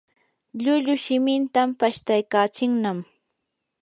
[0.57, 2.97] lllullu shimintan pashtaykachinnam.